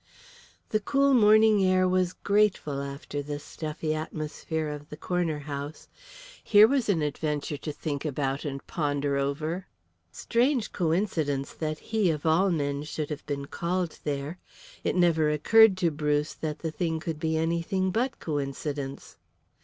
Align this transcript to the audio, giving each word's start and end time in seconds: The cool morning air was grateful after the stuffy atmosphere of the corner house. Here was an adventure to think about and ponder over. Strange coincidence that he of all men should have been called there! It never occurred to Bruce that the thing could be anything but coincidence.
The 0.69 0.79
cool 0.79 1.13
morning 1.13 1.63
air 1.63 1.87
was 1.87 2.13
grateful 2.13 2.81
after 2.81 3.21
the 3.21 3.37
stuffy 3.37 3.93
atmosphere 3.93 4.67
of 4.67 4.89
the 4.89 4.97
corner 4.97 5.37
house. 5.41 5.89
Here 6.43 6.67
was 6.67 6.89
an 6.89 7.03
adventure 7.03 7.57
to 7.57 7.71
think 7.71 8.03
about 8.03 8.43
and 8.43 8.65
ponder 8.65 9.17
over. 9.17 9.67
Strange 10.11 10.71
coincidence 10.71 11.53
that 11.53 11.77
he 11.93 12.09
of 12.09 12.25
all 12.25 12.49
men 12.49 12.81
should 12.81 13.11
have 13.11 13.23
been 13.27 13.45
called 13.45 13.99
there! 14.03 14.39
It 14.83 14.95
never 14.95 15.29
occurred 15.29 15.77
to 15.77 15.91
Bruce 15.91 16.33
that 16.33 16.57
the 16.57 16.71
thing 16.71 16.99
could 16.99 17.19
be 17.19 17.37
anything 17.37 17.91
but 17.91 18.17
coincidence. 18.19 19.17